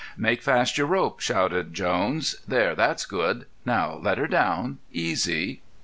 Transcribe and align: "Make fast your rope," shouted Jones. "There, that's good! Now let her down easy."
"Make 0.17 0.41
fast 0.41 0.79
your 0.79 0.87
rope," 0.87 1.19
shouted 1.19 1.75
Jones. 1.75 2.37
"There, 2.47 2.73
that's 2.73 3.05
good! 3.05 3.45
Now 3.67 3.99
let 4.01 4.17
her 4.17 4.25
down 4.25 4.79
easy." 4.91 5.61